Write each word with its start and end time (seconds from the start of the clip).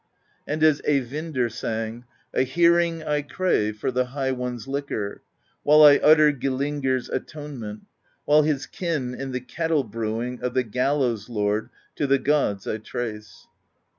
And 0.47 0.63
as 0.63 0.81
Eyvindr 0.81 1.51
sang: 1.51 2.05
A 2.33 2.41
hearing 2.41 3.03
I 3.03 3.21
crave 3.21 3.77
For 3.77 3.91
the 3.91 4.05
High 4.05 4.31
One's 4.31 4.67
Liquor, 4.67 5.21
While 5.61 5.83
I 5.83 5.97
utter 5.97 6.33
Gillingr's 6.33 7.07
Atonement; 7.07 7.81
While 8.25 8.41
his 8.41 8.65
kin 8.65 9.13
In 9.13 9.31
the 9.31 9.41
Kettle 9.41 9.83
Brewing 9.83 10.41
Of 10.41 10.55
the 10.55 10.63
Gallows 10.63 11.29
Lord 11.29 11.69
To 11.97 12.07
the 12.07 12.17
gods 12.17 12.65
I 12.65 12.77
trace. 12.79 13.45